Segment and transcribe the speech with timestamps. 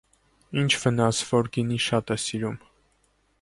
[0.61, 2.59] ի՛նչ վնաս, որ գինի շատ է սիրում.